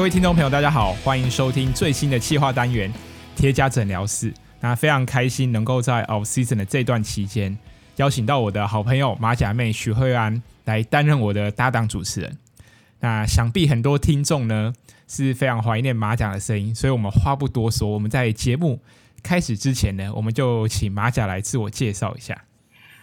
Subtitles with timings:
[0.00, 2.90] 各位听众朋友，大家好，欢迎收听最新的企划单元
[3.36, 4.32] 《铁甲诊疗室》。
[4.58, 7.58] 那非常开心能够在 Off Season 的这段期间，
[7.96, 12.38] 邀请到我的好朋友马甲妹许慧安来担任我的搭档主持人。
[13.00, 14.72] 那想必很多听众呢
[15.06, 18.80] 是非常怀念马甲的声音，所以我们话不多说，我们在节目
[19.22, 22.46] 开始之前呢，我们就请马甲来自我介绍一下。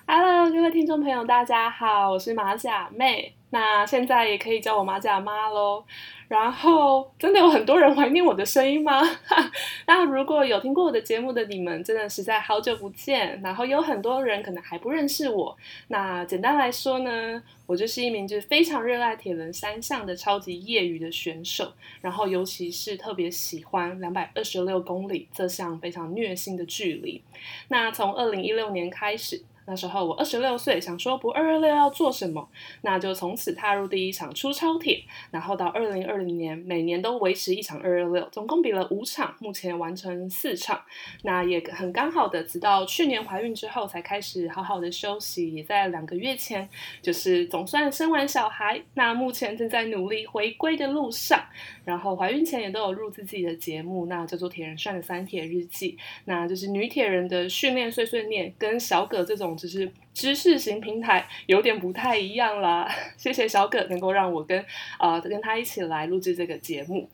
[0.07, 3.36] Hello，各位听众朋友，大家好，我是马甲妹。
[3.49, 5.83] 那现在也可以叫我马甲妈喽。
[6.27, 9.01] 然后，真的有很多人怀念我的声音吗？
[9.88, 13.39] 那如果有听过我的节目的你们，真的实在好久不见。
[13.41, 15.55] 然后有很多人可能还不认识我。
[15.88, 21.71] 那简单来说呢，我就是一名就是非常热爱铁人三项的超级业余的选手。
[22.02, 27.23] 然后，尤其是特别喜欢两百二十六公里这项非常虐心的距离。
[27.69, 29.41] 那从二零一六年开始。
[29.69, 32.49] 那时候我二十六岁，想说不二二六要做什么，
[32.83, 40.81] 那就从此踏入第一场出超铁，然后到二零二零年，每年都维持一场二二六，总共比了五场，目前完成四场，
[41.23, 46.69] 那也很刚好的，直到去年怀孕之后才开始好好的休息，也在两个月前，
[47.01, 51.43] 就是总算生完小孩，那目前正在努力回归的路上，
[51.83, 59.56] 然后怀孕前也都有录制自己的节目，那叫做铁人 Shine 的三铁日记，那就是女铁人的训练碎碎念，跟小葛这种。
[59.58, 64.59] 只是知识型平台有点不太一样啦，谢谢小葛能够让我跟
[64.97, 67.09] 啊、呃、跟他一起来录制这个节目。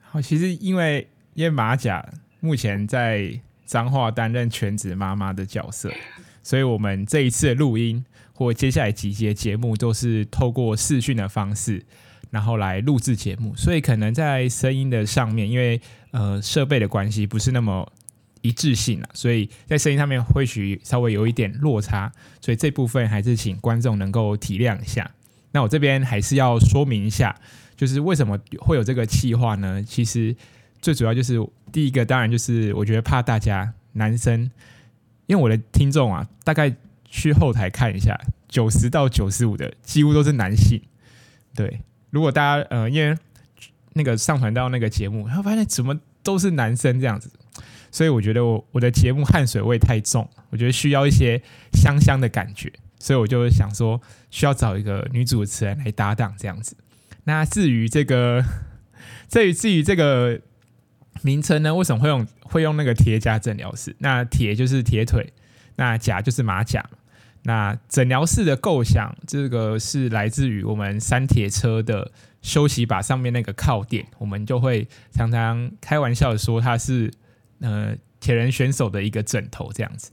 [0.00, 5.92] 好，其实因为因为马甲目前在彰化担任全职妈妈的角色，
[6.42, 11.84] 所以我们这一次录音或接下来几集的节目都是透过视讯的方式，
[12.30, 15.80] 然后来录制节目，所以可能在声音的上面，因为
[16.12, 17.90] 呃设备的关系不是那么。
[18.42, 22.10] 一致性啊，所以在声音上面或许稍微有一点落差，
[22.40, 25.10] 所以这部分还是请观众能够体谅一下。
[25.52, 27.34] 那我这边还是要说明一下，
[27.76, 29.82] 就是为什么会有这个气话呢？
[29.82, 30.34] 其实
[30.80, 31.38] 最主要就是
[31.72, 34.50] 第一个，当然就是我觉得怕大家男生，
[35.26, 36.74] 因为我的听众啊，大概
[37.04, 38.18] 去后台看一下，
[38.48, 40.80] 九十到九十五的几乎都是男性。
[41.54, 41.80] 对，
[42.10, 43.18] 如果大家呃，因为
[43.94, 47.28] 那个上传到那个节目，然后发现怎么都是男生这样子。
[47.92, 51.42] 所以我觉得我我的节目汗水味太重，我觉得需要一些
[51.72, 56.76] 香香的感觉，所以我就想说需要找一个女主持人来搭档这样子。
[57.24, 58.44] 那至于这个，
[59.28, 60.40] 至 于至于这个
[61.22, 63.96] 名称呢，为什么会用会用那个铁甲诊疗室？
[63.98, 65.32] 那铁就是铁腿，
[65.74, 66.88] 那甲就是马甲。
[67.42, 77.12] 那诊疗室的构想，这个是来自于我们三铁车的休息把上面那个靠垫，我们就会常常开玩笑说它是。
[77.60, 80.10] 呃，铁人选手的一个枕头这样子，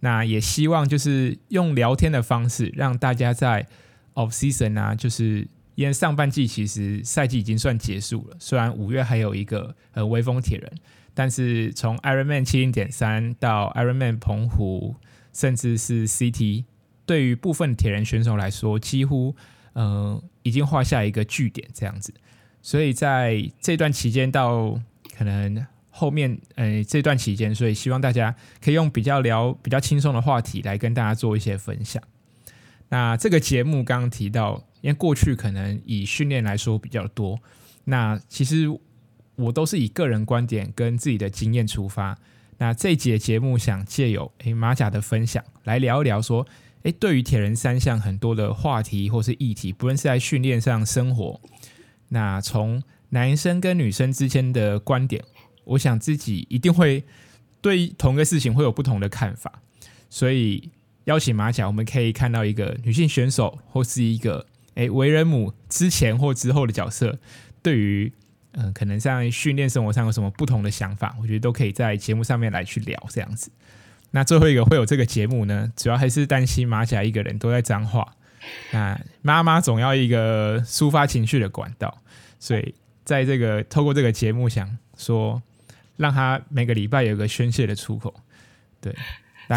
[0.00, 3.66] 那也希望就是用聊天的方式，让大家在
[4.14, 10.72] off season 啊，就是因为上半季其实赛季已经算结束了，虽然五月还有一个呃微风铁人，
[11.14, 14.96] 但是从 Ironman 七零点三到 Ironman 澎湖，
[15.32, 16.64] 甚至是 CT，
[17.06, 19.34] 对于部分铁人选手来说，几乎
[19.72, 22.12] 呃已经画下一个句点这样子，
[22.60, 24.78] 所以在这段期间到
[25.16, 25.66] 可能。
[26.00, 28.34] 后面，呃，这段期间，所以希望大家
[28.64, 32.02] 可以用比较聊、比较轻松的话题来跟大家做一些分享。
[32.88, 37.38] 那这个节目刚刚提到，因为过去可能以训练来说比较多，
[37.84, 38.66] 那其实
[39.36, 42.16] 我都是以个人观点跟自己的经验出发。
[42.56, 46.46] 那这节节目想借由诶马甲的分享来聊一聊，说，
[46.84, 51.38] 诶，对于铁人三项很多的话题或是议题，不论是在训练上、生活，
[52.08, 55.22] 那从男生跟女生之间的观点。
[55.64, 57.04] 我想自己一定会
[57.60, 59.60] 对同个事情会有不同的看法，
[60.08, 60.70] 所以
[61.04, 67.18] 邀请马甲，我们可以看到一个女性选手或是一个诶为人母之前或之后的角色，
[67.62, 68.12] 对于
[68.52, 73.50] 嗯、可能在训练生活上有什么不同的想法，我觉得都可以在节目上面来去聊这样子。
[74.10, 78.16] 那最后一个会有这个节目呢，主要还是担心马甲一个人都在脏话，
[78.72, 82.02] 那妈妈总要一个抒发情绪的管道，
[82.40, 82.74] 所以
[83.04, 85.40] 在这个透过这个节目想说。
[86.00, 88.14] 让他每个礼拜有个宣泄的出口，
[88.80, 88.90] 对，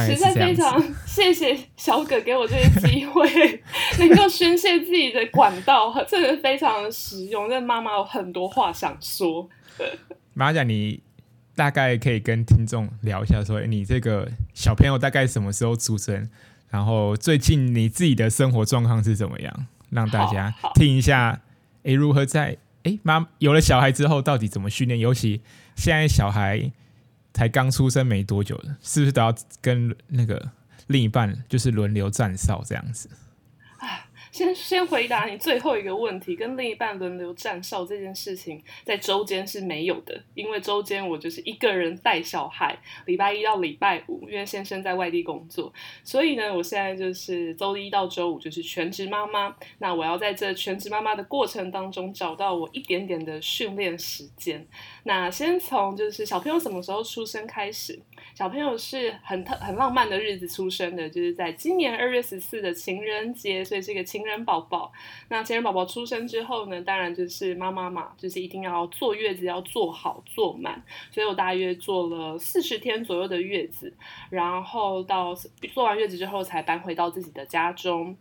[0.05, 3.61] 实在非常谢谢小葛给我这个机会，
[3.97, 7.49] 能够宣泄自己的管道，真的非常的实用。
[7.49, 9.49] 这妈妈有很多话想说。
[10.35, 11.01] 马甲，你
[11.55, 16.29] 大概可以跟听众聊一下说，说你这个小朋友大概什么时候出生？
[16.69, 19.67] 然后最近你自己的生活状况是怎么样？
[19.91, 21.39] 让大家听一下，
[21.83, 24.99] 诶，如何在诶妈有了小孩之后，到底怎么训练？
[24.99, 25.41] 尤其
[25.75, 26.71] 现在小孩
[27.33, 30.51] 才刚出生没多久，是不是都要跟那个
[30.87, 33.09] 另一半就是轮流站哨这样子？
[34.33, 42.75] 先先回答你最后一个问题，跟另一半轮流站哨这件事情，在周间是没有的，因为周间我就是一个人带小孩，
[43.05, 45.71] 礼拜一到礼拜五，因为先生在外地工作，
[46.03, 49.55] 所以呢，我现在就是周一到周五就是全职妈妈。
[49.77, 54.65] 那我要在这全职妈妈的过程当中，找到我一点点的训练时间。
[55.03, 57.99] 那先从就是小朋友什么时候出生开始，
[58.33, 64.91] 小朋友是很特很浪漫的日子出生的，就是在今年二月十四的情人节，所以是一个情人宝宝。
[65.29, 70.83] 那情人宝宝出生之后呢，当然就是妈妈嘛，就是一定要坐月子，要坐好坐满。
[71.11, 73.93] 所以我大约坐了四十天左右的月子，
[74.29, 75.33] 然后到
[75.73, 78.15] 坐完月子之后才搬回到自己的家中。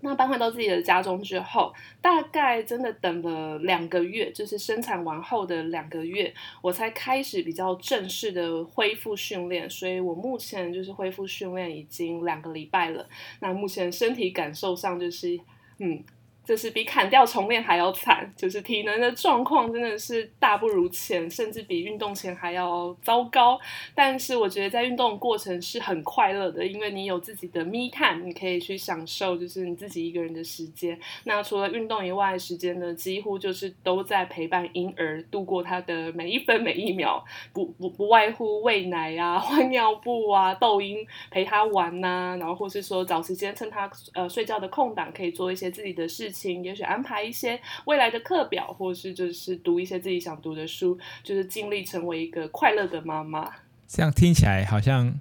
[0.00, 6.32] 那搬回到自己的家中之后，大概真的等了两个月，就是生产完后的两个月，
[6.62, 9.68] 我才开始比较正式的恢复训练。
[9.68, 13.08] 所以我目前就是恢复训练已经两个礼拜了。
[13.40, 15.38] 那目前身体感受上就是，
[15.78, 16.02] 嗯。
[16.50, 23.56] 就是比砍掉重练还要惨，就是体能的状况真的是大不如前，甚至比运动前还要糟糕。
[23.94, 30.98] 但是我觉得在运动过程是很快乐的，因为你有自己的 me time，你可以去享受就是你自己一个人的时间。
[31.22, 46.39] 那除了运动以外时间呢，几乎就是都在陪伴婴儿度过他的每一分每一秒，不不不外乎喂奶啊、 换尿布啊、逗婴陪他玩呐、然后或是说找时间趁他呃睡觉的空档，可以做一些自己的事情。
[46.48, 53.50] 也许安排一些未来的课表，或是就是读一些自己想读的书，就是尽力成为一个快乐的妈妈。
[53.86, 55.18] 这样听起来好像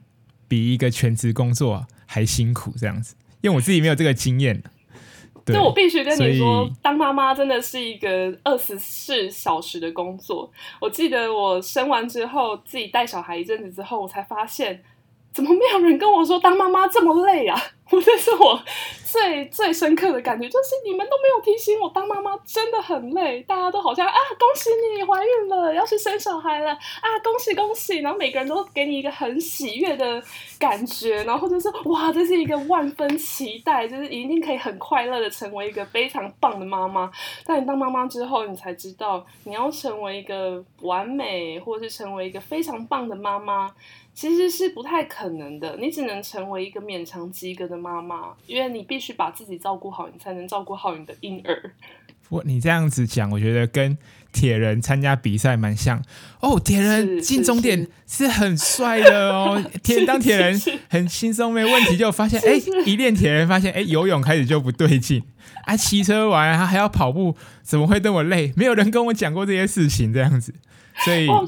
[0.48, 3.16] 比一个全职工作还辛苦，这样子。
[3.42, 4.64] 因为我自己没有这个经验。
[5.44, 10.52] 对，就我必须跟你说，当妈妈真的是一个二十四小时的工作。
[10.80, 14.84] 我记得我生完之后，自己带小孩一阵子之后，我才发现。
[15.32, 17.56] 怎么没有人跟我说当妈妈这么累啊？
[17.92, 18.62] 我这是我
[19.04, 23.42] 最最深刻的感觉，就是你们都没有提醒我当妈妈真的很累。
[23.42, 28.00] 大家都好像啊，恭喜你怀孕了，要去生小孩了啊，恭喜恭喜！
[28.00, 30.22] 然后每个人都给你一个很喜悦的
[30.60, 37.12] 感觉，然后就是哇，这是一个万分期待，就是一定可以很快乐的成为一个非常棒的妈妈。
[37.44, 43.74] 但你当妈妈之后，你才知道你要成为一个完美，或是成为一个非常棒的妈妈。
[44.12, 51.72] 其实是不太可能的，你只能成为一个勉强及格的妈妈，因为你必须把自己照顾好，你才能照顾好你的婴儿。
[52.28, 53.98] 不，你这样子讲，我觉得跟
[54.32, 56.04] 铁人参加比赛蛮像
[56.42, 56.60] 哦。
[56.60, 61.98] 铁人进终点是很帅的哦， 铁当铁人很轻松，没问题。
[61.98, 65.24] 就发现 哎，一练铁人发现哎，游泳开始就不对劲
[65.66, 68.54] 啊，骑车完他还要跑步，怎么会这么累？
[68.56, 70.54] 没有人跟我讲过这些事情，这样子，
[71.04, 71.28] 所以。
[71.28, 71.48] 哦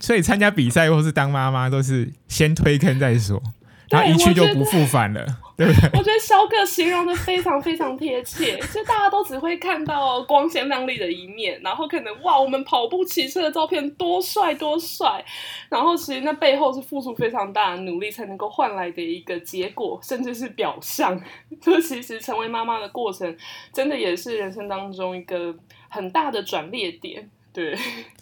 [0.00, 3.42] 所以参加比赛或是当妈妈都是先推坑再说，
[3.88, 5.26] 然后一去就不复返了，
[5.62, 5.90] 对不对？
[5.98, 15.24] 我觉得萧哥形容的非常非常贴切，就大家都只会看到光鲜亮丽的一面，然后可能哇，我们跑步骑车的照片多帅多帅，
[15.68, 21.20] 然后其实那背后是付出非常大的努力才能够换来的一个结果，甚至是表象。
[21.60, 23.36] 就其实成为妈妈的过程，
[23.72, 25.54] 真的也是人生当中一个
[25.88, 27.30] 很大的转捩点。
[27.52, 27.76] 对，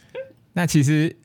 [0.52, 1.16] 那其实。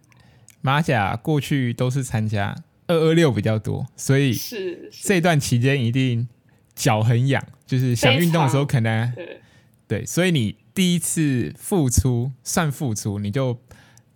[0.61, 2.55] 马甲过去都是参加
[2.87, 6.27] 二二六比较多，所以是这段期间一定
[6.75, 9.41] 脚很痒，就是想运动的时候可能对，
[9.87, 13.59] 对，所以你第一次付出算付出，你就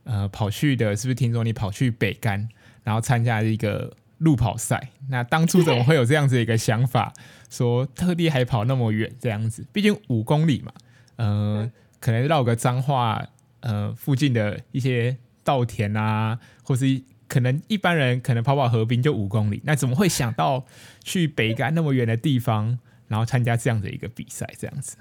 [0.04, 2.48] 呃跑去的，是不是听说你跑去北干，
[2.84, 4.90] 然后参加一个路跑赛？
[5.10, 7.14] 那当初怎么会有这样子一个想法，
[7.50, 9.66] 说特地还跑那么远这样子？
[9.72, 10.72] 毕竟五公里嘛，
[11.16, 13.28] 呃，可能绕个彰化
[13.62, 15.18] 呃附近的一些。
[15.42, 20.66] 稻田啊，或是可能一般人可能跑跑河滨就五公里，那怎么会想到
[21.04, 24.98] 去北干那么远的地方，然后参加这样的一个比赛，这样子？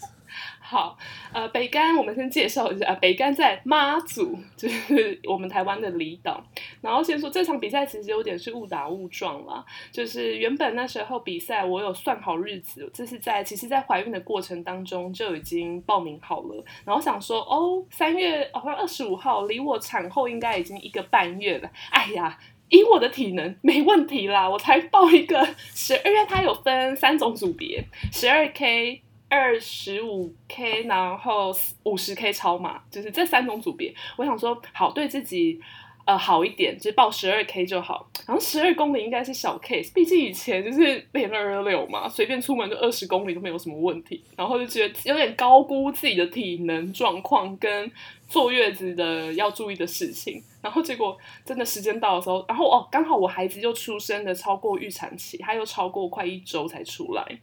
[0.61, 0.99] 好，
[1.33, 6.45] 呃，北竿我们先介绍一下，北竿在妈祖，就是我们台湾的离岛。
[6.81, 16.65] 然后先说这场比赛其实有点是误打误撞啦，就是原本那时候比赛我有算好日子，这是在其实，在怀孕的过程当中就已经报名好了。
[16.85, 21.71] 然后想说，哦，三月好像二十五号，离我产后应该已经一个半月了。
[21.91, 29.03] 哎呀，以我的体能没问题啦，我才报一个十二月，它有分三种组别，十二 K。
[29.31, 31.55] 二十五 K，然后
[31.85, 33.95] 五十 K 超马，就是这三种组别。
[34.17, 35.61] 我想说，好对自己
[36.07, 38.09] 呃好一点，就是报十二 K 就好。
[38.27, 44.25] 然后十二公里应该是小 case，毕竟以前就是练二六嘛，随便出门就二十公里都没有什么问题。
[44.35, 47.91] 然后就觉得有点高估自己的体能状况跟
[48.27, 50.43] 坐月子的要注意的事情。
[50.63, 57.41] 然后结果真的时间到的时候，然后哦，刚好我孩子就出生的超过预产期，他又超过快一周才出来，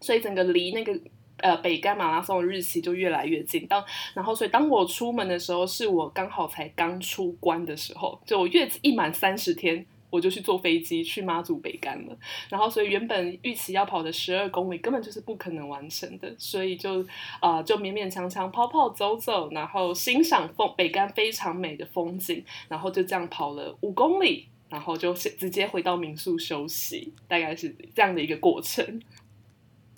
[0.00, 0.92] 所以整个离那个。
[1.38, 3.66] 呃北竿马拉松的日期就越来越近。
[3.66, 3.84] 当
[4.14, 9.86] 然后，所以当我出门的时候，是我刚好才刚出关的时候，就我月子一满三十天。
[10.12, 12.14] 我就去坐飞机去妈祖北竿了，
[12.50, 17.02] 然后所以原本预期要跑的十二公里根本就是不可能完成的，所以就
[17.40, 29.00] 啊、就勉勉强强跑跑走走，然后欣赏风北竿非常美的风景，然后就这样跑了五公里，然后就直接回到民宿休息，大概是这样的一个过程。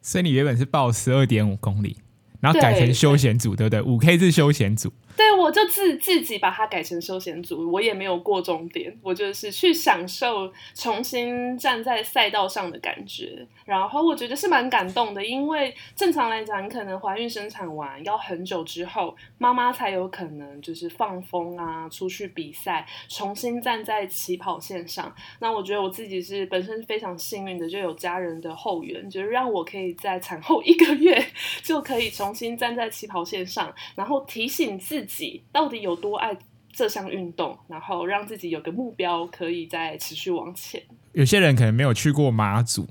[0.04, 1.96] 所以你原本是报十二点五公里，
[2.38, 3.80] 然后改成休闲组，对，不对？
[3.80, 4.92] 五 K 是休闲组。
[5.16, 13.46] 对，我就自自己把它改成休闲组，我也没有过终点，我就是去享受重新站在赛道上的感觉。
[13.66, 25.14] 然后我觉得是蛮感动的，因为正常来讲，你可能怀孕生产完要很久之后，妈妈才有可能就是放风啊，出去比赛，重新站在起跑线上。
[25.40, 31.22] 那我觉得我自己是本身非常幸运的，就有家人的后援，就是让我可以在产后一个月
[31.62, 35.33] 就可以重新站在起跑线上，然后提醒自己。
[35.50, 36.36] 到底有多爱
[36.72, 40.82] 这项运动，然后让自己有个目标，可以再持续往前。
[41.12, 42.88] 有些人可能没有去过马祖，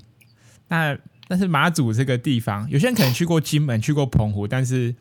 [0.68, 0.96] 那
[1.28, 4.94] 但是马祖这个地方，有些人可能去过金门、去过澎湖，但是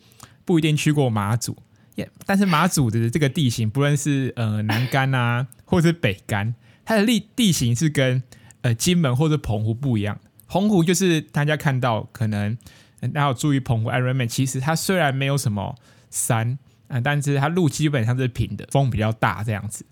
[0.44, 1.56] 不一定去过马祖。
[1.96, 8.22] 也但是马祖的这个地形，不论是呃南竿啊，或者是北竿，它的地地形是跟
[8.62, 10.20] 呃金门或者澎湖不一样。
[10.48, 12.58] 澎湖就是大家看到可能
[13.00, 15.76] 大家要注意澎湖 Ironman，其实它虽然没有什么
[16.10, 16.60] 山。
[16.96, 19.84] 嗯，但是它路基本上是平的，风比较大这样子。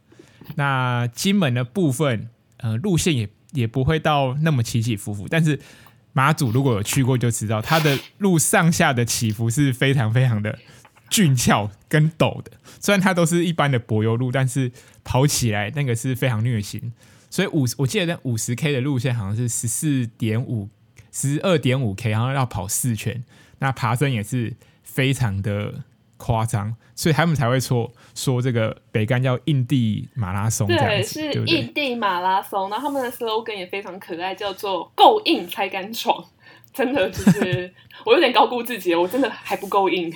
[0.53, 5.27] 那金门的部分，呃，路线也也不会到那么起起伏伏。
[5.27, 5.59] 但是
[6.13, 10.59] 马祖如果有去过就知道，它的路上下的起伏是非常非常的
[11.09, 12.51] 俊峭跟陡的。
[12.79, 14.71] 虽然它都是一般的柏油路，但是
[15.03, 16.93] 跑起来那个是非常虐心。
[17.31, 20.69] 所以五，我记得那五十 K 的路线好像是十四点五、
[21.11, 23.23] 十二点五 K，然后要跑四圈。
[23.57, 24.53] 那爬升也是
[24.83, 25.83] 非常的。
[26.21, 32.69] 夸张，所以他们才会说说这个北竿叫印地马拉松，对，是印地马拉松。
[32.69, 36.23] 然后他们的 slogan 也非常可爱，叫做“够硬才敢闯”。
[36.71, 37.73] 真的就是
[38.05, 40.13] 我有点高估自己，我真的还不够硬。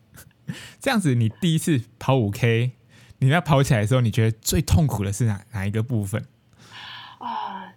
[0.80, 2.72] 这样子，你第一次跑五 K，
[3.18, 6.26] 你要跑起来的时候，你觉得最痛苦的是哪哪一个部分？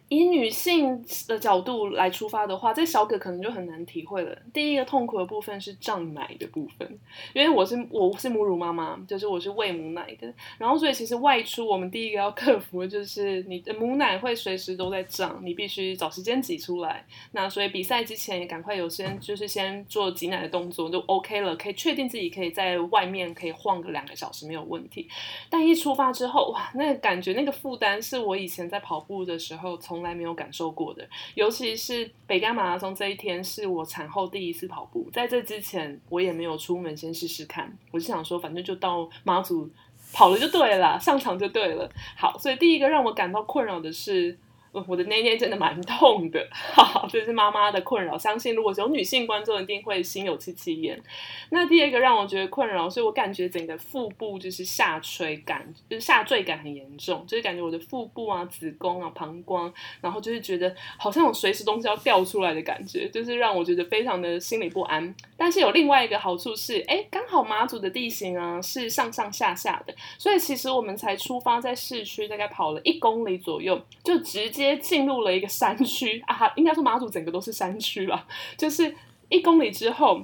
[0.10, 4.38] 以女性的角度来出发的话，这小葛可能就很难体会了。
[4.54, 7.00] 第一个痛苦的部分是胀奶的部分，
[7.34, 17.06] 因为我是我是母乳妈妈，就是我是喂母奶的，然后所以其实外出我们第一个要克服的就是你的母奶会随时都在胀，你必须找时间挤出来。
[17.32, 25.08] 那所以比赛之前也赶快有先就是先做挤奶的动作就 OK 了，可以确定自己可以在外面可以晃个两个小时没有问题。
[25.50, 39.68] 但一出发之后，哇，那个感觉那个负担是我以前在跑步的时候从从来没有感受过的，尤其是北干马拉松这一天是我产后第一次跑步，在这之前我也没有出门先试试看，我就想说反正就到马祖
[40.14, 41.92] 跑了就对了，上场就对了。
[42.16, 44.38] 好，所以第一个让我感到困扰的是。
[44.72, 48.18] 我的内内真的蛮痛的，哈哈，这是妈妈的困扰。
[48.18, 51.02] 相信如果有女性观众，一定会心有戚戚焉。
[51.50, 59.72] 那第二个让我觉得困扰，是我感觉整个腹部就是下垂感，就是下坠感很严重，就是感觉我的腹部啊、子宫啊、膀胱，
[60.02, 65.16] 然后就是觉得好像有随时东西要掉出来的感觉，就是让我觉得非常的心里不安。
[65.36, 74.78] 但是有另外一个好处是，哎，刚好马祖的地形啊是上上下下的，所以其实我们才出发在市区，大概跑了一公里左右，就直接。
[74.88, 78.26] 进入了一个山区啊，应该说马祖整个都是山区了。
[78.58, 78.96] 就是
[79.28, 80.22] 一公里之后，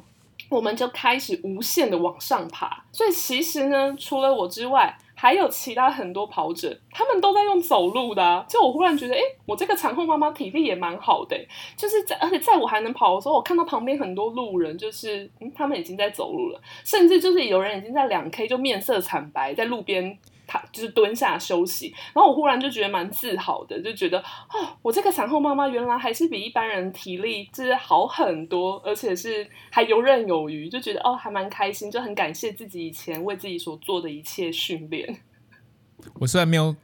[0.47, 2.85] 我们就开始无限的往上爬。
[2.91, 8.45] 所以其实呢，除了我之外，还有其他很多跑者，他们都在用走路的。
[8.47, 11.37] 就我忽然觉得，哎，我这个产后妈妈体力也蛮好的。
[11.75, 20.17] 就是在而且在我还能跑的时候，我看到旁边很多路人，就是嗯，他们已经在走路了，甚至就是有人已经在两 K 就面色惨白，在路边。
[20.71, 35.21] 就是蹲下休息，然后我忽然就觉得蛮自豪的，就觉得哦，我这个产后妈妈原来还是比一般人体力就是好很多，而且是还游刃有余，就觉得哦，还蛮开心，就很感谢自己以前为自己所做的一切训练。
[36.19, 36.75] 我虽然没有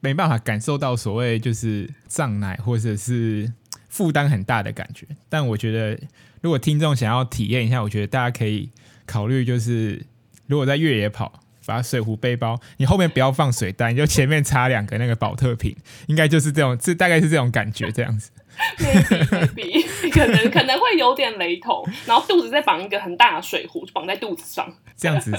[0.00, 3.52] 没办法感受到所谓就是胀奶或者是
[3.88, 5.98] 负担很大的感觉，但我觉得
[6.42, 8.70] 如果听众想要体验一下，我觉得大家可以
[9.06, 10.04] 考虑就是
[10.46, 11.40] 如果在越野跑。
[11.68, 18.30] 把水壶背包，你后面不要放水袋，你就前面插两个那个保特瓶，应该就是这种，这大概是这种感觉，这样子。
[18.78, 25.30] maybe 可能可能会有点雷同，然后肚子再绑一个很大的水壶，绑在肚子上，这样子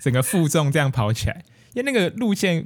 [0.00, 1.42] 整个负重这样跑起来，
[1.74, 2.64] 因为那个路线，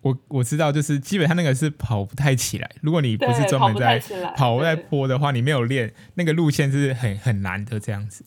[0.00, 2.70] 我我知道，就是基本上那个是跑不太起来。
[2.80, 4.02] 如果你不是专门在
[4.34, 8.24] 跑在坡的话，你没有练那个路线是很很难的这样子。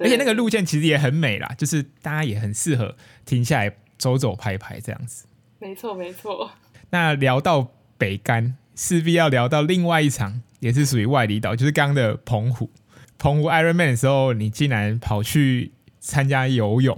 [0.00, 5.26] 而且那个路线其实也很美啦，就是大家也很适合停下来走走拍拍这样子。
[5.58, 6.50] 没错没错。
[6.90, 12.70] 那聊到北竿，势必要聊到另外一场，也是属于外离岛，就是刚刚的澎湖。
[13.18, 16.96] 澎湖 Ironman 的时候，你竟然跑去参加游泳，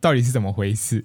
[0.00, 1.04] 到底是怎么回事？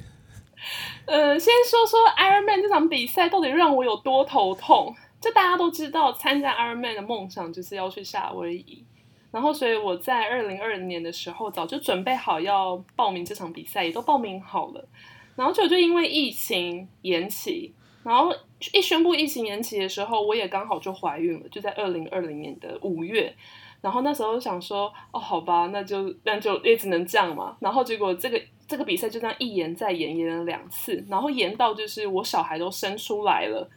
[1.06, 4.96] 呃，先说说 Ironman 这场比赛到底让我有多头痛。
[5.20, 8.84] 就大家都知道，参加 Ironman 的梦想就是要去夏威夷。
[9.32, 14.88] 然后，所以我在二零二零年的时候早就准备好要报名这场比赛，也都报名好了。
[15.36, 17.74] 然后就就因为疫情延期，
[18.04, 18.34] 然后
[18.74, 23.34] 一宣布疫情延期的时候，我也刚好就怀孕了，就在二零二零年的五月。
[23.82, 27.58] 然后那时候想说，哦，好吧，那就那就也只能这样嘛。
[27.60, 28.42] 然后结果这个。
[28.68, 33.70] 这个比赛就这样一延再延，延了两次，然后延到就是我小孩都生出来了，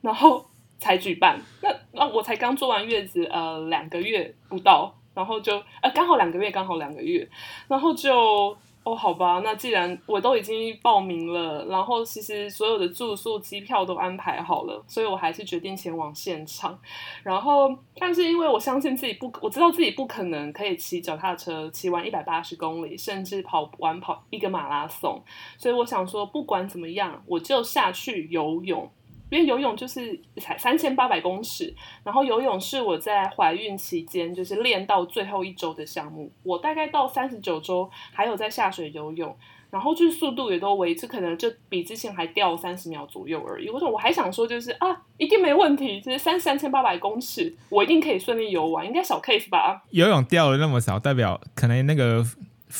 [0.00, 0.44] 然后
[0.82, 1.40] 才举办。
[1.62, 7.28] 那那我才刚坐完月子，呃，两个月不到，然后就呃刚好两个月，刚好两个月，
[7.68, 8.56] 然后就。
[8.84, 16.76] 哦，好吧，那既然我都已经报名了，然后其实所有的住宿、机票都安排好了，所以我还是决定前往现场。
[17.22, 25.22] 然后，但是因为我相信自己不，我知道自己不可能可以骑脚踏车骑完一百八十公里，甚至跑完跑一个马拉松，
[25.56, 28.90] 所以我想说，不管怎么样，我就下去游泳。
[29.32, 31.74] 因为游泳就是才三千八百公尺，
[32.04, 36.30] 然后游泳是我在怀孕期间就是练到最后一周的项目。
[36.42, 39.34] 我大概到三十九周还有在下水游泳，
[39.70, 43.70] 然后就是速度也都维持，可能就比之前还掉三十秒左右而已。
[43.70, 49.82] 我说我还想说就是啊，一定没问题，就是三三千八百公尺，我一定可以顺利游完，应该小 case 吧？
[49.92, 52.22] 游泳掉了那么少，代表可能那个。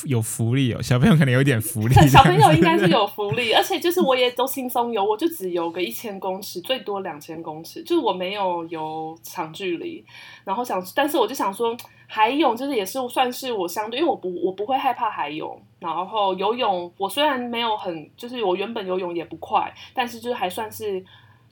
[0.06, 1.94] 有福利哦，小朋友可能有点福利。
[2.08, 10.04] 小朋友应该是 有福利，而且就是我也都轻松游，我就只游个一千公尺，最多两千公尺，就是我没有游长距离。
[10.44, 11.76] 然后想，但是我就想说，
[12.06, 15.60] 海泳就是也是算是我相对，因为我不我不会害怕海泳。
[15.78, 21.04] 然后游泳，我虽然没有很，就是我原本游泳也不快，但是就是还算是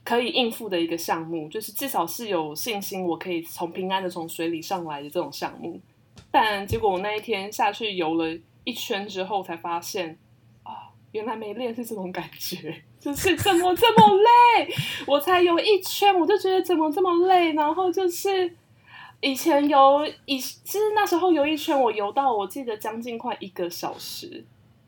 [0.03, 5.79] 可以应付的一个项目，就是至少是有信心我可以从平安的从水里上来的这种项目。
[6.31, 8.25] 但结果我那一天下去游了
[8.63, 10.17] 一圈之后，才发现
[10.63, 14.73] 啊，原来没练是这种感觉， 就是怎么这么累？
[15.05, 17.53] 我才游一圈，我就觉得怎么这么累？
[17.53, 18.55] 然后就是
[19.19, 24.45] 以前游以，其实那时候游一圈，我游到我记得将近快一个小时。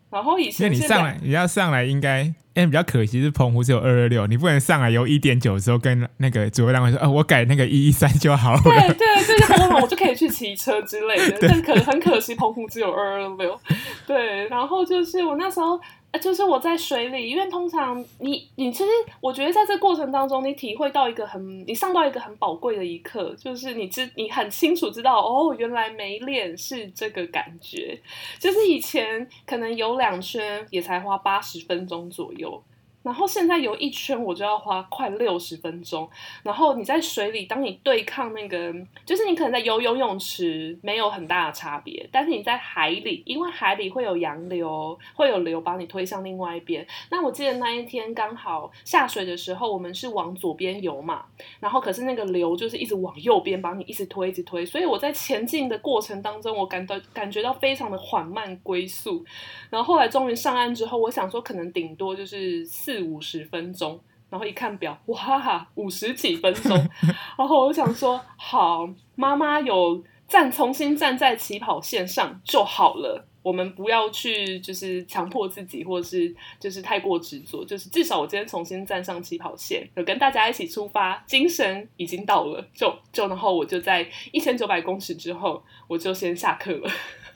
[0.09, 2.33] 然后以前那你上来，你要上来应该。
[2.53, 8.61] 哎，比较可惜是澎湖只有二二六，你不能上来游一点九的时候跟那个主办单位说，啊，我改那个一一三就好了。
[8.61, 9.32] 对对，这
[9.81, 11.37] 我就可以去骑车之类的。
[11.47, 13.59] 但可很可惜，澎湖只有二二六。
[14.07, 15.79] 对，然后就是我那时候。
[16.21, 27.99] 就是我在水里，因为通常你你其实我觉得在这过程当中，你体会到一个很你上到一个很宝贵的一课，就是你知你很清楚知道哦，原来没练是这个感觉，
[28.37, 32.61] 就是以前可能游两圈也才花八十分钟左右。
[33.03, 36.09] 然后现在游一圈我就要花快六十分钟。
[36.41, 38.73] 然后你在水里，当你对抗那个，
[39.05, 46.87] 就是你可能在游游泳池没有很大的差别，但是你在海里，因为海里会有洋流，会有流把你推向另外一边。
[47.11, 51.25] 那我记得那一天刚好下水的时候，我们是往左边游嘛，
[51.59, 54.65] 然后可是那个流就是一直往右边把你一直推，一直推。
[54.65, 59.25] 所以我在前进的过程当中，我感到感觉到非常的缓慢龟速。
[59.69, 62.92] 然后后来终于上岸之后，我想说可能顶多就是四。
[62.93, 66.77] 四五十分钟，然后一看表，哇，五十几分钟，
[67.35, 73.27] 然后我想说，好，妈妈有站，重新站在起跑线上就好了。
[73.41, 86.91] 我们不要去，就是强迫自己，或者是就是太过执着，就是至少我今天重新站上起跑线，有跟大家一起出发，精神已经到了，就就然后我就在一千九百公尺之后，我就先下课了。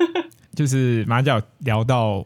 [0.55, 2.23] 就是马甲聊到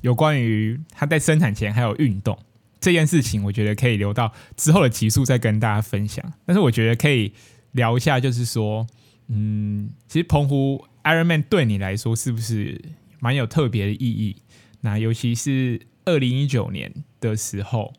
[0.00, 2.36] 有关于他在生产前还有运动。
[2.82, 6.32] 这件事情，我觉得可以留到之后的集数再跟大家分享。
[6.44, 7.32] 但是我觉得可以
[7.70, 8.84] 聊一下，就是说，
[9.28, 12.82] 嗯，其实澎湖 Ironman 对你来说是不是
[13.20, 14.42] 蛮有特别的意义？
[14.80, 17.94] 那尤其是二零一九年的时候，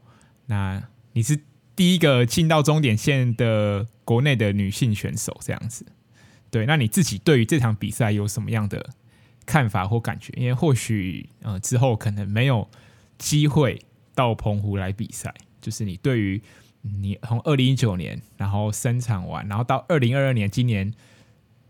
[0.47, 1.39] 那你是
[1.77, 5.85] 第一个进到终点线的国内的女性选手，这样子。
[6.51, 8.89] 对，那你自己对于这场比赛有什么样的
[9.45, 10.33] 看法或感觉？
[10.35, 12.69] 因为或许呃之后可能没有
[13.17, 13.81] 机会。
[14.15, 16.41] 到澎湖来比赛，就是你对于
[16.81, 20.93] 你从二零一九年然后生产完，然后到二零二二年今年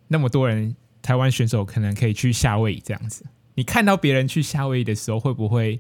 [0.08, 3.26] 那么多人台湾选手可能可以去夏威夷这样子，
[3.56, 5.80] 你看到别人去夏威夷的时候，会不会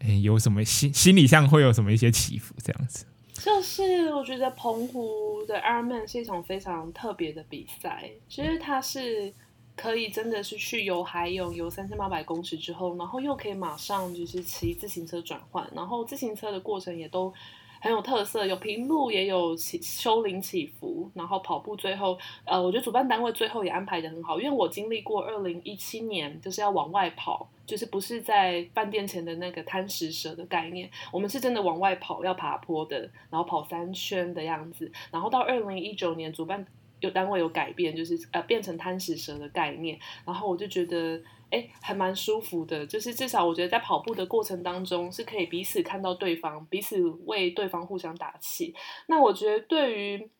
[0.00, 2.54] 欸，有什么心心理上会有什么一些起伏？
[2.62, 9.32] 这样子，就是我觉得澎湖的 Ironman 是一场非常特别的比赛，其实它是
[9.76, 17.32] 可以真的是去游海泳，游三千八百公尺之后，然后又可以马上就是骑自行车转换，然后自行车的过程也都。
[17.84, 36.64] 很有特色，有平路，也有起丘陵起伏，然后跑步最后，呃，我觉得主办单位最后也安排得很好，因为我经历过二零一七年，就是要往外跑，就是不是在饭店前的那个贪食蛇的概念，我们是真的往外跑，要爬坡的，然后跑三圈的样子，然后到二零一九年，主办
[37.02, 41.20] 有单位有改变，就是呃变成贪食蛇的概念，然后我就觉得。
[41.52, 48.74] 哎，还蛮舒服的，就是至少我觉得在跑步的过程当中是可以彼此看到对方，彼此为对方互相打气。
[49.06, 50.30] 那我觉得对于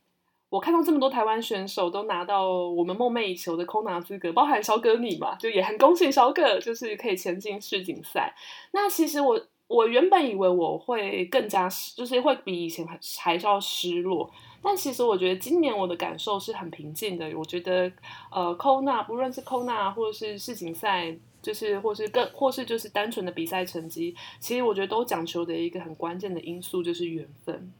[0.48, 8.34] 我看到这么多台湾选手都拿到我们梦寐以求的空拿资格，包含小哥你嘛，就也很恭喜小哥，就是可以前进世锦赛。
[8.72, 14.30] 那其实我我原本以为我会更加就是会比以前还还是要失落。
[14.64, 17.28] 但其实我觉得今年我的感受是很平静的。
[17.36, 17.90] 我觉得，
[18.30, 27.72] 呃，Kona 不论是 Kona 或者是世锦赛，就是或是更或是就是单纯的比赛成绩，其实我觉得都讲求的一个很关键的因素就是缘分。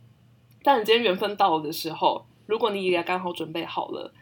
[0.64, 4.12] 但你今天缘分到了的时候，如果你也刚好准备好了，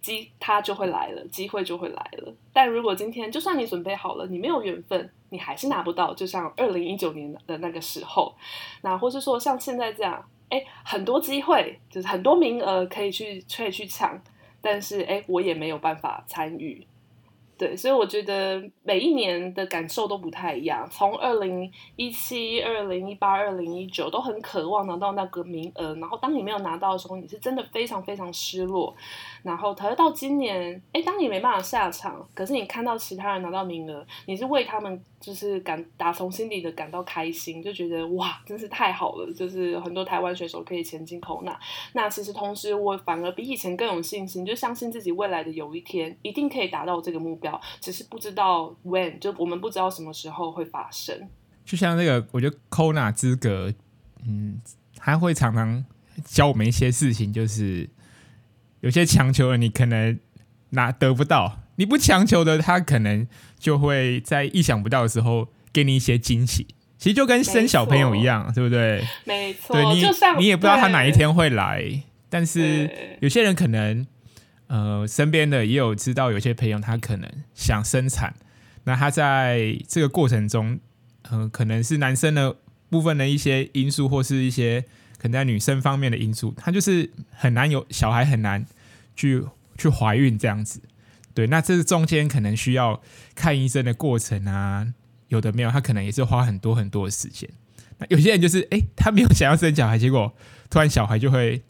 [0.00, 2.34] 机它就会来了，机会就会来了。
[2.52, 6.12] 但如果今天就算你准备好了，你没有缘分，你还是拿不到。
[6.12, 8.34] 就像二零一九年的那个时候，
[8.82, 10.28] 那或是说像现在这样。
[10.50, 14.20] 哎，很多机会，就是很多名额可以去，可以去抢，
[14.60, 16.86] 但是哎，我也没有办法参与。
[17.58, 20.88] 对，所以我觉得每一年的感受都不太一样。
[20.92, 28.94] 从二零一七、二零一八、二零一九都很渴望拿到那个名额，然后当你没有拿到的时候，你是真的非常非常失落。
[29.42, 39.32] 然后，可是到今年，哎，当你没办法下场，可是你看到其他人拿到名额，你是为他们就是感打从心底的感到开心，就觉得哇，真是太好了！
[39.32, 41.56] 就是很多台湾选手可以前进 Kona。
[41.92, 51.28] 那其实同时，我反而比以前更有信心，就相信自己未来的有一天一定可以达到这个目标，只是不知道 when，就我们不知道什么时候会发生。
[51.64, 53.72] 就像那个，我觉得 Kona 资格，
[54.26, 54.60] 嗯，
[54.96, 55.84] 他会常常
[56.24, 57.88] 教我们一些事情，就是。
[58.80, 60.16] 有些强求的你可能
[60.70, 63.26] 拿得不到，你不强求的他可能
[63.58, 66.66] 就会在意想不到的时候给你一些惊喜。
[66.98, 69.04] 其实就跟生小朋友一样，对不对？
[69.24, 70.02] 没错，对你
[70.40, 74.06] 你也不知道他哪一天会来，但是有些人可能
[74.66, 78.34] 呃身边的也有知道，有些朋友他可能想生产，
[78.84, 80.78] 那他在这个过程中，
[81.30, 82.56] 嗯、呃，可能是男生的
[82.90, 84.84] 部分的一些因素，或是一些。
[85.20, 88.64] 可能在女生方面的因素，他就是很难有小孩，很难
[89.16, 89.42] 去
[89.76, 90.80] 去怀孕这样子。
[91.38, 93.00] 对，那这中间可能需要
[93.36, 94.92] 看医生的过程啊，
[95.28, 97.48] 有的没有，他可能也是花很多很多的时间。
[97.98, 100.34] 那有些人就是，哎，他没有想要生小孩，结果
[100.68, 101.62] 突然小孩就会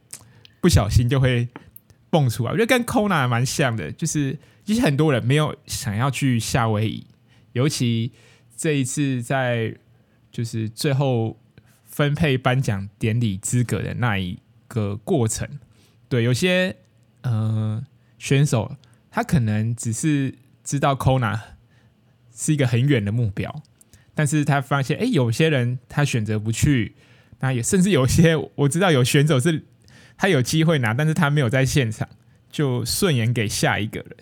[0.63, 1.49] 不小心就会
[2.09, 2.53] 蹦出来。
[2.53, 7.07] 我觉得跟 Kona 蛮像的，就是其实很多人没有想要去夏威夷，
[7.53, 8.13] 尤其
[8.57, 9.77] 这一次在
[10.33, 11.39] 就是最后。
[11.85, 15.59] 分配颁奖典礼资格的那一个过程，
[16.09, 16.77] 对，有些
[17.23, 17.85] 呃
[18.21, 18.77] 选手
[19.19, 21.41] 他可能只是知道 Kona
[22.33, 23.65] 是一个很远的目标，
[24.15, 26.95] 但是他发现，哎，有些人他选择不去，
[27.41, 29.65] 那也甚至有些我知道有选手是
[30.17, 32.09] 他有机会拿，但是他没有在现场，
[32.49, 34.17] 就顺延给下一个人，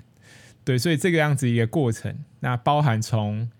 [0.64, 3.50] 对，所以这个样子一个过程，那包含从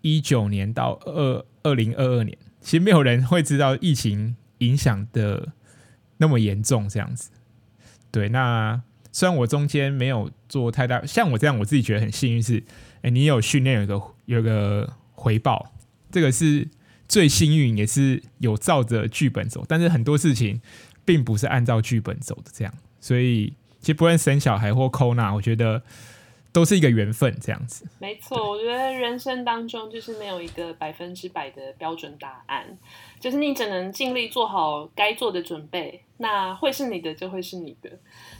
[0.00, 2.38] 一九年到二二零二二年。
[2.62, 5.52] 其实没有人会知道疫情影响的
[6.16, 7.28] 那么严重，这样子。
[8.10, 8.80] 对，那
[9.12, 12.62] 虽然我中间没有做太大，像我这样，我自己觉得很幸运是，
[13.02, 15.72] 哎，你有训练，有个有个回报，
[16.10, 16.68] 这个是
[17.08, 19.64] 最幸运，也是有照着剧本走。
[19.68, 20.60] 但是很多事情
[21.04, 22.74] 并不是按照剧本走的，这样。
[23.00, 25.82] 所以，其实不论生小孩或扣纳我觉得。
[26.50, 27.86] 都是一个缘分，这样子。
[27.98, 32.66] 没错，我觉得人生当中就是没有一个百分之百的标准答案，
[33.20, 37.90] 就是你只能尽力做好该做的准备，那会是你的就会是你的。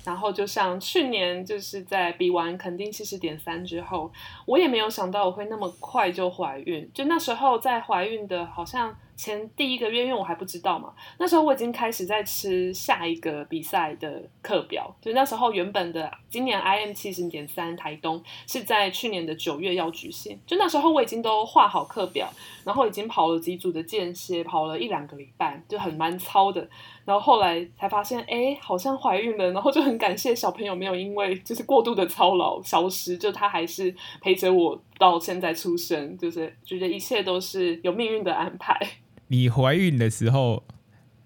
[0.05, 4.13] 然后就像去年就是在比完肯定七十点三之后，
[4.47, 8.95] 我也没有想到我会那么快就怀孕，就那时候在怀孕的好像。
[9.19, 14.95] 前第一个月，因为我还不知道嘛，那时候我已经开始在吃下一个比赛的课表。
[15.03, 22.33] 就那时候原本的今年 IM 七十点三台东是在去年的九月要举行，就那时候我已经都画好课表，
[22.65, 26.71] 然后已经跑了几组的间歇，跑了一两个礼拜，就很蛮操的。
[27.09, 38.79] 然后后来才发现，哎，好像怀孕了，然后就很感谢小朋友没有因为就是过度的操劳消失，就他还是陪着我到现在出生，就是觉得一切都是有命运的安排。
[39.29, 40.63] 你怀孕的时候，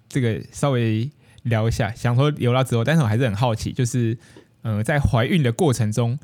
[0.08, 1.10] 这个稍微
[1.42, 4.16] 聊一下，想说有了之后，但是我还是很好奇，就是
[4.62, 6.16] 呃，在怀孕的过程中，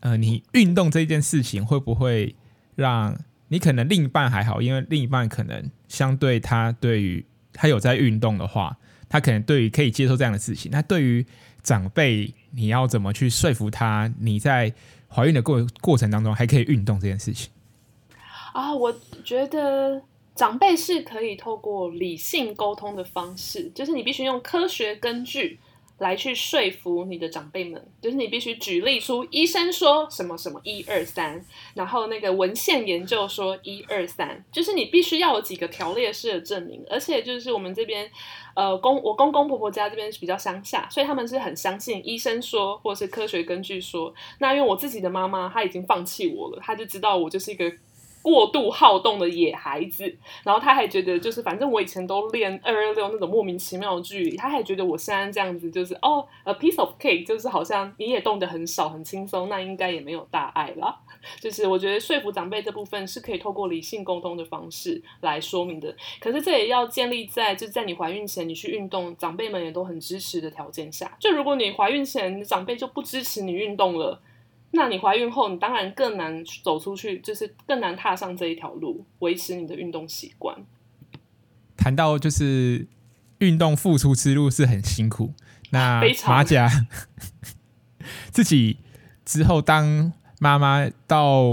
[0.00, 2.34] 呃，你运动这件事情会不会
[2.76, 3.14] 让
[3.48, 8.78] 你可能另一半还好，因为另一半可能相对他对于他有在运动的话，
[9.12, 10.72] 他可能对于可以接受这样的事情。
[10.72, 11.26] 那对于
[11.62, 14.10] 长辈，你要怎么去说服他？
[14.18, 14.72] 你在
[15.06, 17.50] 怀孕的过过程当中还可以运动这件事情？
[18.54, 20.00] 啊，我觉得
[20.34, 25.60] 长辈是可以透过理性沟通的方式，就是你必须用科学根据。
[25.98, 38.10] 来去说服你的长辈们，就是你必须举例出医生说什么什么一二三，然后那个文献研究说一二三，就是你必须要有几个条列式的证明，而且就是我们这边，
[38.54, 44.12] 呃公我公公婆婆家这边是比较乡下，所以他们是很相信医生说或是科学根据说。
[44.40, 47.72] 那因为我自己的妈妈她已经放弃我了，她就知道我就是一个。
[48.22, 60.96] 过度好动的野孩子，然后他还觉得就是反正我以前都练二二六那种莫名其妙的距离，他还觉得我现在这样子就是哦，a piece of cake，就是好像你也动得很少很轻松，那应该也没有大碍啦。
[61.40, 71.16] 就是我觉得说服长辈这部分是可以透过理性沟通的方式来说明的，可是这也要建立在就是在你怀孕前你去运动，长辈们也都很支持的条件下。
[71.18, 74.20] 就如果你怀孕前长辈就不支持你运动了。
[74.74, 80.56] 那你怀孕后，你当然更难走出去，就是更难踏上这一条路，维持你的运动习惯。
[81.76, 82.86] 谈到就是
[83.38, 85.34] 运动付出之路是很辛苦，
[85.70, 86.70] 那马甲
[88.30, 88.78] 自己
[89.24, 91.44] 之后当妈妈到，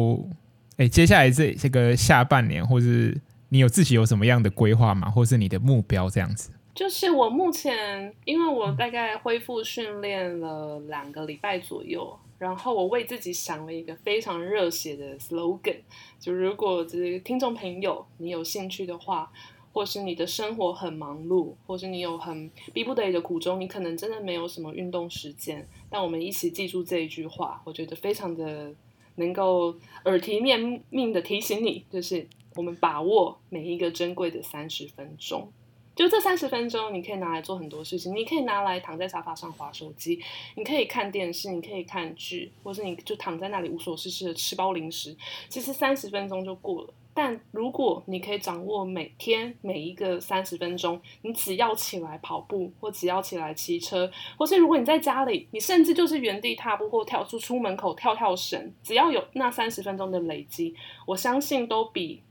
[0.78, 5.10] 哎、欸，接下来这这个下半年，或是你有自己有什么样的规划吗？
[5.10, 6.52] 或是你的目标这样子？
[6.74, 12.18] 就是我目前，因为我大概恢复训练了两个礼拜左右。
[12.40, 15.78] 然后我为自己想了一个非常热血的 slogan，
[16.20, 19.32] 就如果这个听众朋友你有兴趣的话，
[19.72, 28.74] 或是你的生活很忙碌，或是你有很逼不得已的苦衷，你可能真的没有什么运动时间，但我们一起记住这一句话，我觉得非常的
[29.16, 29.76] 能够
[30.06, 32.26] 耳提面命的提醒你，就是
[32.56, 35.52] 我们把握每一个珍贵的三十分钟。
[36.00, 38.16] 就这三十分钟，你可以拿来做很多事情。
[38.16, 40.18] 你可以拿来躺在沙发上划手机，
[40.56, 45.14] 你可以看电视，你可以看剧，或是你就躺在那里无所事事的吃包零食。
[45.50, 46.94] 其实三十分钟就过了。
[47.14, 60.74] 但如果你可以掌握每天每一个三十分钟，你只要起来跑步，或只要起来骑车，或是如果你在家里，你甚至就是原地踏步或跳出出门口跳跳绳，只要有那三十分钟的累积，
[61.06, 62.22] 我相信都比。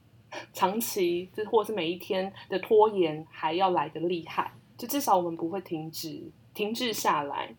[0.52, 7.54] 长期，就或是每一天的拖延还要来的厉害，就至少我们不会停止，停滞下来。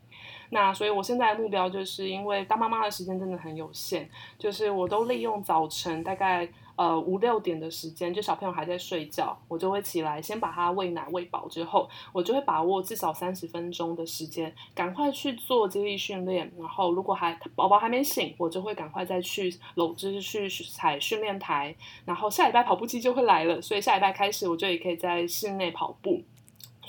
[0.51, 6.49] 那所以，我现在的目标就是因为当妈妈的时间真的很有限，就是我都利用早晨大概。
[6.79, 16.49] 呃，五六点的时间，就小朋友还在睡觉，我就会起来，先把他喂奶喂饱之后，我就会把握至少三十分钟的时间，赶快去做肌力训练。
[16.57, 21.75] 然后，如果还宝宝还没醒，我就会赶快再去搂，就是去踩训练台。
[22.05, 26.23] 然后下礼拜跑步机就会来了，所以下礼拜开始，我就也可以在室内跑步。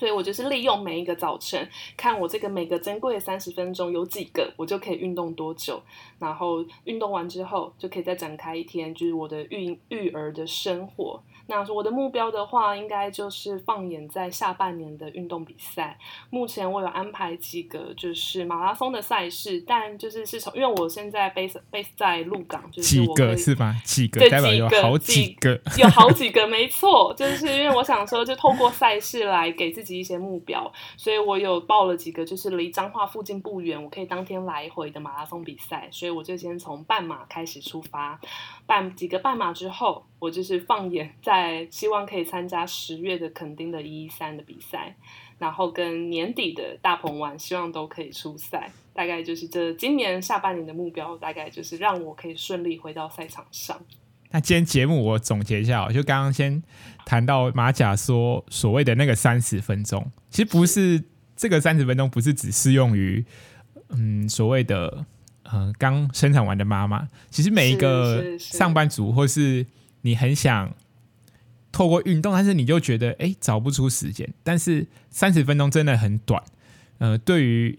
[0.01, 5.79] 所以我就是利用每一个早晨，看我这个每个珍贵的三十分钟有几个，我就可以运动多久。
[6.19, 11.23] 然后运动完之后，就可以再展开一天，就是我的育育儿的生活。
[11.51, 15.99] 那我的目标的话，应该就是放眼在下半年的运动比赛。
[16.31, 23.75] 目前我有安排几个就是马拉松的赛事，但就是是从因为我现在 base base 在鹿港，就是我几个是吧？
[23.85, 38.21] 几个对，代表有好几个，几个有好 几个，没错，就是因为我想说，就透过赛事来给自己一些目标，所以我有报了几个，就是离彰化附近不远，我可以当天来回的马拉松比赛，所以我就先从半马开始出发，
[38.71, 41.67] 半几个半马之后，我就是放眼在。
[41.73, 44.95] 希望可以参加十月的垦丁的一一三的比赛，
[45.41, 48.71] 然后跟年底的大鹏湾，希望都可以出赛。
[48.93, 53.77] 大概就是这今年下半年的目标，大概就是让我可以顺利回到赛场上。
[54.31, 56.63] 那今天节目我总结一下，就刚刚先
[57.05, 61.03] 谈到马甲说所谓的那个三十分钟，其实不是
[61.35, 63.25] 这个三十分钟，不是只适用于
[63.89, 65.05] 嗯所谓的
[65.53, 69.67] 嗯刚生产完的妈妈，其实每一个上班族或是
[70.03, 70.75] 你很想。
[71.73, 74.29] 透过运动，但是你就觉得哎找不出时间。
[74.43, 76.43] 但是三十分钟真的很短。
[76.99, 77.79] 呃，对于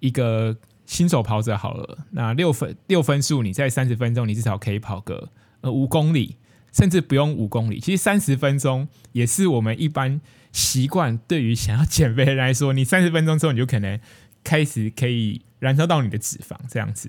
[0.00, 0.54] 一个
[0.84, 5.30] 新手跑者好了，那六分六分数，你在三十分钟，你至少可以跑个
[5.62, 6.36] 呃五公里。
[6.72, 10.20] 甚至不用五公里，其实三十分钟也是我们一般
[10.52, 11.16] 习惯。
[11.26, 13.98] 对于想要减肥的人来说，你三十分钟之后，你就可能
[14.44, 17.08] 开始可以燃烧到你的脂肪，这样子。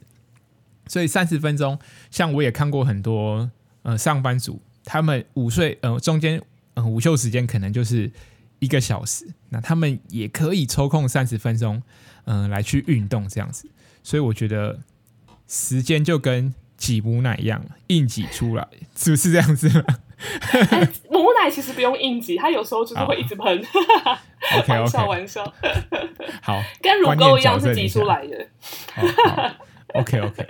[0.87, 1.79] 所以三十分钟，
[2.11, 3.49] 像我也看过很多
[3.81, 6.37] 呃上班族，他们午睡呃中间
[6.75, 8.11] 嗯、呃、午休时间可能就是
[8.59, 11.81] 一个小时，那他们也可以抽空三十分钟
[12.25, 13.69] 嗯、呃、来去运动这样子。
[14.03, 14.79] 所以我觉得
[15.47, 19.69] 时间就跟挤母奶一样，硬挤出来，是不是这样子？
[21.09, 23.63] 母奶其实不用硬挤，它有时候就是会一直喷。
[24.59, 25.53] OK，玩笑玩笑。
[26.41, 28.47] 好，跟乳沟一样是挤出来的。
[29.93, 30.47] OK OK，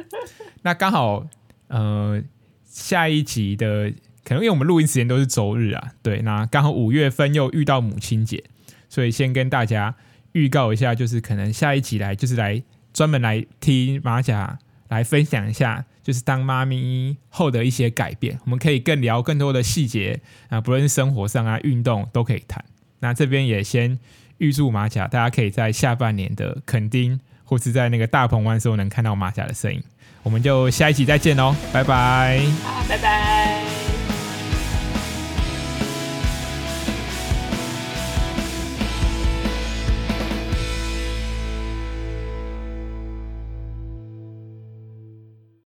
[0.61, 1.27] 那刚好
[1.67, 2.21] 呃
[2.65, 3.91] 下一集的
[4.23, 8.43] 可能因为我们录音时间都是周日啊，对，那刚好五月份又遇到母亲节，
[8.87, 9.95] 所以先跟大家
[10.33, 12.61] 预告一下，就是可能下一集来就是来
[12.93, 14.59] 专门来听马甲
[14.89, 22.63] 来分享一下，就是当妈咪后的一些改变，我们可以更聊更多的细节啊，不论是生活上啊、运动都可以谈。
[23.01, 23.99] 那这边也先
[24.37, 27.19] 预祝马甲，大家可以在下半年的垦丁。
[27.43, 29.83] 或是在那个大鹏湾时候能看到马甲的身影，
[30.23, 32.39] 我们就下一集再见喽，拜拜，
[32.87, 33.40] 拜拜。